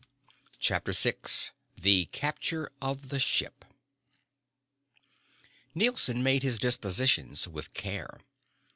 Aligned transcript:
CHAPTER 0.59 0.93
VI 0.93 1.17
The 1.79 2.05
Capture 2.07 2.71
of 2.81 3.09
the 3.09 3.19
Ship 3.19 3.63
Nielson 5.75 6.23
made 6.23 6.41
his 6.41 6.57
dispositions 6.57 7.47
with 7.47 7.75
care. 7.75 8.19